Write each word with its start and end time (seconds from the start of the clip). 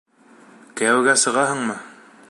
Кейәүгә 0.81 1.15
сығаһыңмы? 1.25 1.81